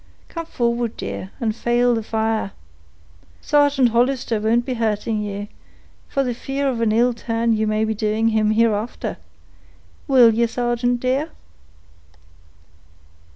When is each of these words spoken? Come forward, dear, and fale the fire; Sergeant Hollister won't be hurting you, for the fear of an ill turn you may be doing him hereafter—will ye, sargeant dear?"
Come 0.29 0.47
forward, 0.47 0.97
dear, 0.97 1.29
and 1.39 1.55
fale 1.55 1.93
the 1.93 2.01
fire; 2.01 2.53
Sergeant 3.39 3.89
Hollister 3.89 4.39
won't 4.39 4.65
be 4.65 4.73
hurting 4.73 5.21
you, 5.21 5.47
for 6.09 6.23
the 6.23 6.33
fear 6.33 6.67
of 6.67 6.81
an 6.81 6.91
ill 6.91 7.13
turn 7.13 7.53
you 7.53 7.67
may 7.67 7.85
be 7.85 7.93
doing 7.93 8.29
him 8.29 8.49
hereafter—will 8.49 10.33
ye, 10.33 10.47
sargeant 10.47 11.01
dear?" 11.01 11.29